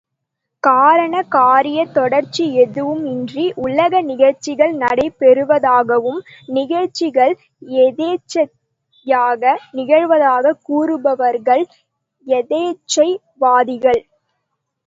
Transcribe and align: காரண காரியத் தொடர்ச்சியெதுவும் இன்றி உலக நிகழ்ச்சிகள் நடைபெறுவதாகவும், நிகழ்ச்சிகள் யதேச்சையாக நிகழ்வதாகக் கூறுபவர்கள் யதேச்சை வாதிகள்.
காரண 0.63 1.15
காரியத் 1.31 1.91
தொடர்ச்சியெதுவும் 1.93 3.03
இன்றி 3.05 3.45
உலக 3.57 4.01
நிகழ்ச்சிகள் 4.01 4.73
நடைபெறுவதாகவும், 4.75 6.19
நிகழ்ச்சிகள் 6.49 7.35
யதேச்சையாக 7.75 9.43
நிகழ்வதாகக் 9.73 10.61
கூறுபவர்கள் 10.63 11.65
யதேச்சை 12.27 13.09
வாதிகள். 13.41 14.03